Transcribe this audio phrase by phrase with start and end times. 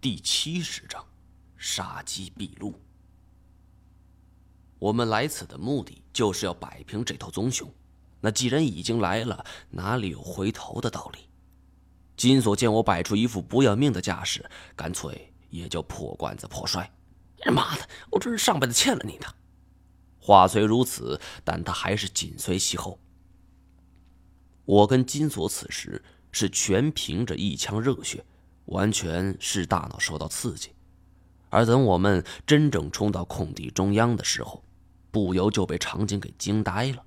[0.00, 1.04] 第七十章，
[1.58, 2.74] 杀机毕露。
[4.78, 7.70] 我们来此的目的就是要摆平这头棕熊。
[8.18, 11.28] 那既然已经来了，哪里有回头的道理？
[12.16, 14.42] 金锁见我摆出一副不要命的架势，
[14.74, 16.90] 干脆也就破罐子破摔。
[17.52, 19.26] 妈的，我这是上辈子欠了你的。
[20.18, 22.98] 话虽如此，但他还是紧随其后。
[24.64, 28.24] 我跟金锁此时是全凭着一腔热血。
[28.70, 30.70] 完全是大脑受到刺激，
[31.48, 34.62] 而等我们真正冲到空地中央的时候，
[35.10, 37.04] 不由就被场景给惊呆了。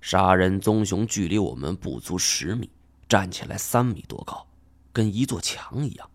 [0.00, 2.70] 杀人棕熊距离我们不足十米，
[3.08, 4.46] 站起来三米多高，
[4.92, 6.10] 跟一座墙一样。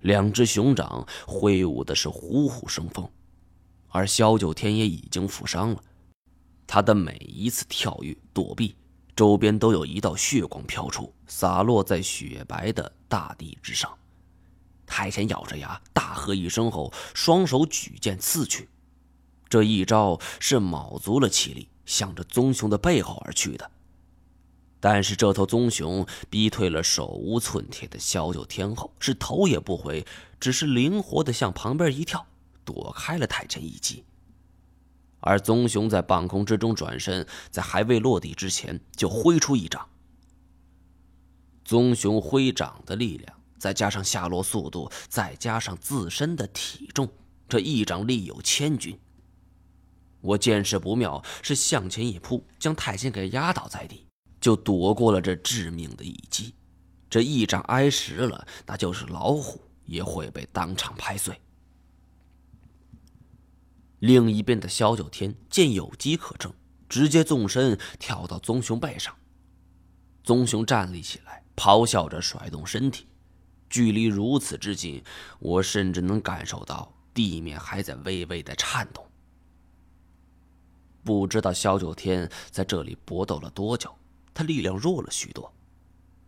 [0.00, 3.10] 两只熊掌挥舞的是虎虎生风，
[3.88, 5.82] 而萧九天也已经负伤了，
[6.66, 8.76] 他的每一次跳跃躲避。
[9.16, 13.90] 周边都有一道血光飘出，洒落在雪白的大地之上。
[14.86, 18.68] 太监咬着牙，大喝一声后，双手举剑刺去。
[19.48, 23.70] 这一招是卯足了气力，向着棕熊的背后而去的。
[24.78, 30.06] 但是这头棕熊逼退了手无寸铁的萧九天后，是头也不回，
[30.38, 32.26] 只是灵活的向旁边一跳，
[32.64, 34.04] 躲开了太监一击。
[35.26, 39.88] 而棕熊在半空之中转身，在还未落地之前就挥出一掌。
[41.64, 47.08] 棕熊挥掌的力量，再加上下落速度，再加上自身的体重，
[47.48, 48.96] 这一掌力有千钧。
[50.20, 54.06] 我见势不妙，是向前一扑，将太监给压倒在地，
[54.40, 56.54] 就躲过了这致命的一击。
[57.10, 61.36] 这一掌挨实了，那就是老虎也会被当场拍碎。
[63.98, 66.52] 另一边的萧九天见有机可乘，
[66.88, 69.14] 直接纵身跳到棕熊背上。
[70.22, 73.06] 棕熊站立起来，咆哮着甩动身体，
[73.70, 75.02] 距离如此之近，
[75.38, 79.06] 我甚至能感受到地面还在微微的颤动。
[81.04, 83.94] 不知道萧九天在这里搏斗了多久，
[84.34, 85.52] 他力量弱了许多。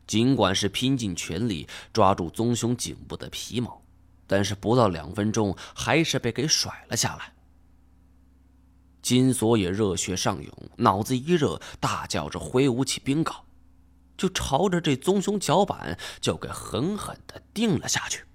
[0.06, 3.82] 尽管是拼尽全力抓住棕熊颈部的皮毛，
[4.26, 7.34] 但是不到两分钟，还是被给甩了下来。
[9.08, 13.36] 金锁也热血上涌，脑子一热，大叫着挥舞起冰镐，
[14.18, 18.26] 就朝着这棕熊脚板就给狠狠的钉了下去。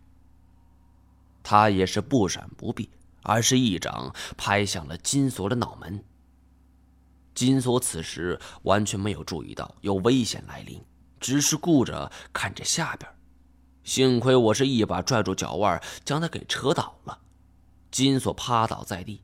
[1.43, 2.89] 他也是不闪不避，
[3.21, 6.03] 而是一掌拍向了金锁的脑门。
[7.35, 10.83] 金锁此时完全没有注意到有危险来临，
[11.19, 13.07] 只是顾着看着下边。
[13.83, 17.19] 幸亏我是一把拽住脚腕，将他给扯倒了。
[17.91, 19.21] 金锁趴倒在地。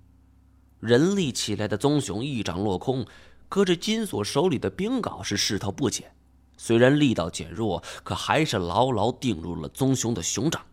[0.80, 3.06] 人力起来的棕熊一掌落空，
[3.50, 6.16] 可这金锁手里的冰镐是势头不减，
[6.58, 10.66] 虽然力道减弱，可还是牢牢钉入了棕熊的熊掌。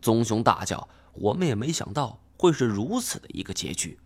[0.00, 3.98] 棕熊大叫：“我们也没想到会是如此的一个结局。”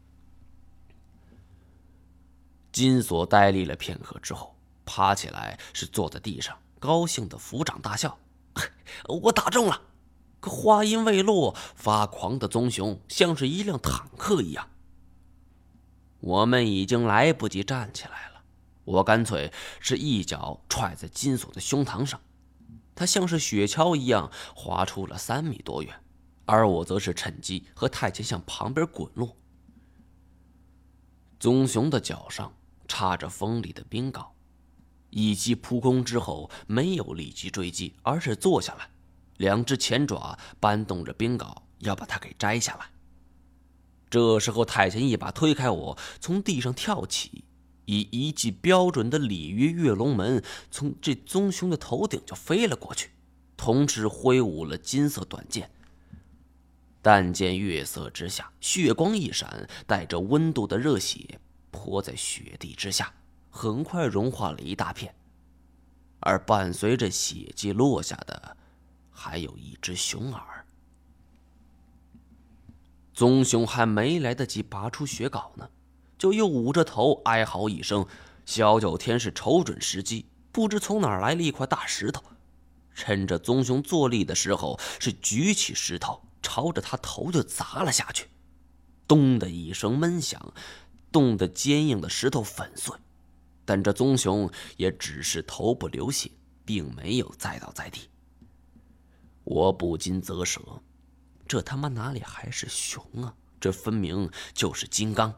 [2.73, 8.19] 金锁呆立了片刻之后，爬起来，是坐在地上，高兴的抚掌大笑
[9.23, 9.81] ：“我打中了！”
[10.41, 14.69] 可话音未落，发狂的棕熊像是一辆坦克一样。
[16.25, 18.43] 我们已经来不及站起来了，
[18.85, 22.19] 我干脆是一脚踹在金锁的胸膛上，
[22.95, 25.95] 他像是雪橇一样滑出了三米多远，
[26.47, 29.37] 而我则是趁机和太监向旁边滚落。
[31.39, 32.55] 棕熊的脚上
[32.89, 34.29] 插着锋利的冰镐，
[35.11, 38.89] 一击扑空之后没有立即追击，而是坐下来，
[39.37, 42.87] 两只前爪搬动着冰镐，要把它给摘下来。
[44.11, 47.45] 这时候，太监一把推开我，从地上跳起，
[47.87, 53.11] 以一记标准的鲤鱼跃龙门，从这棕熊的头顶就飞了过去，
[53.57, 55.71] 同时挥舞了金色短剑。
[57.03, 61.41] 但见月色之下，血光一闪，带着温度的热血
[61.71, 63.13] 泼在雪地之下，
[63.51, 65.15] 很快融化了一大片。
[66.21, 68.57] 而伴随着血迹落下的，
[69.11, 70.54] 还有一只熊耳。
[73.15, 75.71] 棕熊还没来得及拔出雪镐呢，
[76.19, 78.05] 就又捂着头哀嚎一声。
[78.45, 82.23] 萧九天是瞅准时机，不知从哪儿来了一块大石头，
[82.95, 88.29] 趁着棕熊坐立的时候，是举起石头朝着他头就砸了下去。
[89.07, 90.53] 咚的一声闷响，
[91.13, 92.95] 冻得坚硬的石头粉碎，
[93.65, 96.31] 但这棕熊也只是头部流血，
[96.65, 98.09] 并没有栽倒在地。
[99.45, 100.61] 我不禁啧舌。
[101.47, 103.35] 这他妈哪里还是熊啊？
[103.61, 105.33] 这分明就是金刚！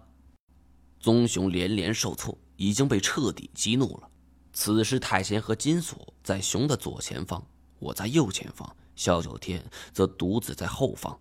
[0.99, 4.09] 棕熊连连受挫，已经被彻底激怒了。
[4.53, 7.47] 此时，太贤和金锁在熊的左前方，
[7.79, 11.19] 我在右前方，萧九天则独自在后方。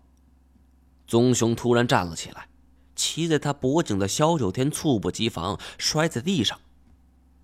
[1.06, 2.48] 棕熊突然站了起来，
[2.96, 6.58] 骑在他脖颈的萧九天猝不及防摔在地上。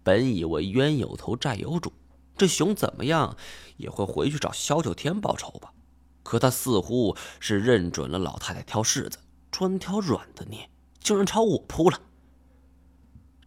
[0.03, 1.93] 本以为冤有头债有主，
[2.37, 3.37] 这熊怎么样
[3.77, 5.73] 也会回去找萧九天报仇吧？
[6.23, 9.19] 可他似乎是认准了老太太挑柿子
[9.51, 10.69] 专挑软的捏，
[11.01, 12.01] 竟然朝我扑了。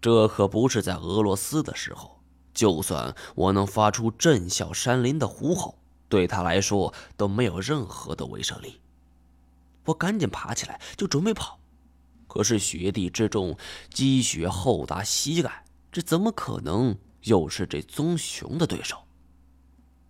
[0.02, 2.22] 这可不是在俄罗斯的时候，
[2.54, 8.80] 就算我能发出震啸山林的虎吼，对他来说都没有任何的威慑力。
[9.86, 11.60] 我赶紧爬起来就准备跑，
[12.28, 13.58] 可是雪地之中
[13.92, 15.66] 积雪厚达膝盖。
[15.92, 18.98] 这怎么可能又是这棕熊的对手？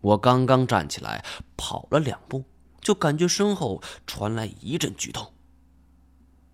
[0.01, 1.23] 我刚刚站起来
[1.55, 2.43] 跑了两步，
[2.85, 5.33] 就感觉身后传来一阵剧痛。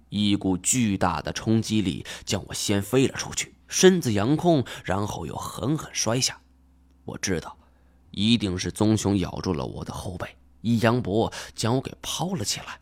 [0.08, 6.42] 一股巨大的冲击力将我掀飞了出去，身子扬空，然后又狠狠摔下。
[7.04, 7.58] 我知道，
[8.12, 12.80] 一定是棕熊咬住了我的后背，一扬脖将我给抛了起来。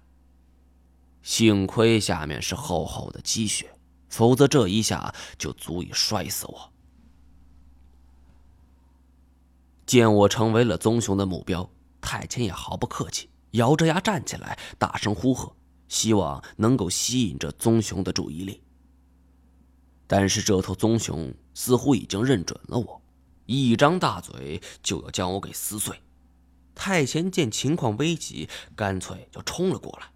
[1.24, 3.74] 幸亏下面是厚厚的积雪。
[4.10, 6.74] 否则这一下就足以摔死我。
[9.86, 11.69] 见我成为了棕熊的目标，
[12.01, 15.56] 太监也毫不客气，咬着牙站起来，大声呼喝，
[15.88, 18.62] 希望能够吸引这棕熊的注意力。
[20.06, 23.01] 但是这头棕熊似乎已经认准了我，
[23.46, 26.00] 一张大嘴就要将我给撕碎。
[26.74, 30.12] 太监见情况危急，干脆就冲了过来，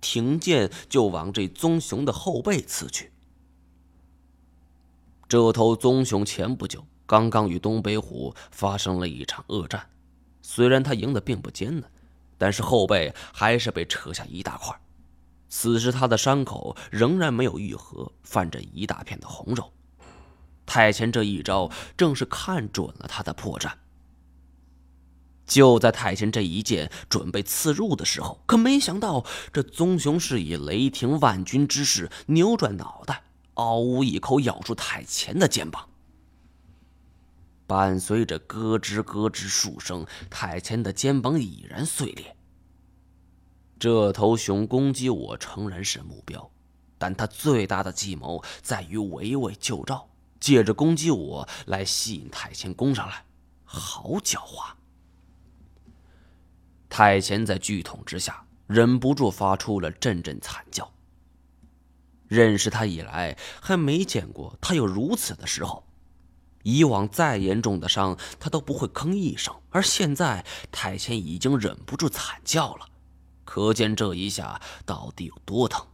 [0.00, 3.10] 挺剑就往这棕熊的后背刺去。
[5.28, 9.90] 这头棕熊前不久刚刚与东北虎发生了一场恶战，
[10.40, 11.90] 虽然他赢得并不艰难，
[12.44, 14.78] 但是后背还是被扯下一大块。
[15.48, 19.72] 此时他的伤口仍然没有愈合，泛着一大片的红肉。
[20.66, 23.72] 太前这一招正是看准了他的破绽。
[25.46, 33.22] 就在太前这一剑准备刺入的时候，可没想到这棕熊是以雷霆万钧之势扭转脑袋。
[33.54, 35.88] 嗷呜一口咬住太前的肩膀，
[37.66, 42.36] 伴随着咯吱咯吱数声，太前的肩膀已然碎裂。
[43.78, 46.50] 这头熊攻击我诚然是目标，
[46.98, 50.08] 但它最大的计谋在于围魏救赵，
[50.38, 53.24] 借着攻击我来吸引太前攻上来，
[53.64, 54.72] 好狡猾！
[56.88, 60.90] 太前在剧痛之下，忍不住发出了阵阵惨叫。
[62.28, 65.84] 认识他以来，还没见过他有如此的时候。
[66.64, 72.88] 以往再严重的伤，他都不会吭一声，而现在太前已经忍不住惨叫了，
[73.44, 75.86] 可见这一下到底有多疼。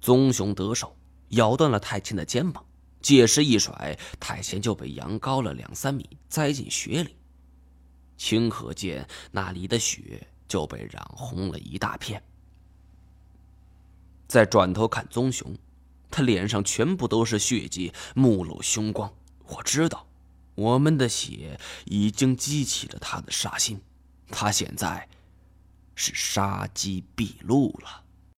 [0.00, 0.94] 棕熊得手，
[1.30, 2.64] 咬断了太前的肩膀，
[3.00, 7.16] 借势一甩，太前就被扬高了两三米，栽进雪里。
[8.18, 12.22] 顷刻间，那里的雪就被染红了一大片。
[14.26, 15.56] 再转头看棕熊，
[16.16, 19.12] 他脸上全部都是血迹，目露凶光。
[19.48, 20.06] 我知道，
[20.54, 23.82] 我们的血已经激起了他的杀心，
[24.30, 25.06] 他现在
[25.94, 28.04] 是杀机毕露了。